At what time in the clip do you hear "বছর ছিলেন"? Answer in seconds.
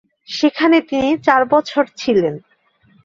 1.45-2.33